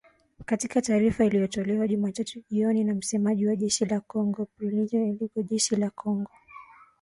[0.45, 5.89] Katika taarifa iliyotolewa Jumatatu jioni na msemaji wa jeshi la kongo Brigedia Ekenge, jeshi la
[5.89, 6.29] kongo